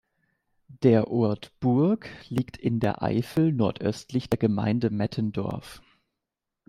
Der 0.81 1.11
Ort 1.11 1.51
Burg 1.59 2.09
liegt 2.27 2.57
in 2.57 2.79
der 2.79 3.03
Eifel 3.03 3.53
nordöstlich 3.53 4.31
der 4.31 4.39
Gemeinde 4.39 4.89
Mettendorf. 4.89 5.79